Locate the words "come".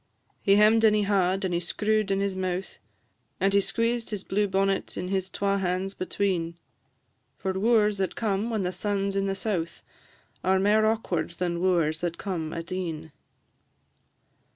8.15-8.49, 12.17-12.51